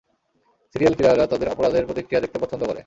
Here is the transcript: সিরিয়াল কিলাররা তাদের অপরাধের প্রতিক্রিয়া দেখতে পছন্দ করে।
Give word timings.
সিরিয়াল 0.75 0.93
কিলাররা 0.97 1.25
তাদের 1.27 1.51
অপরাধের 1.51 1.87
প্রতিক্রিয়া 1.87 2.21
দেখতে 2.21 2.37
পছন্দ 2.39 2.61
করে। 2.65 2.79